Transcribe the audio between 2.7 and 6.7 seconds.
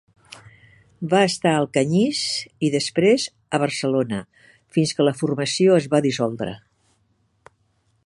després, a Barcelona, fins que la formació es va dissoldre.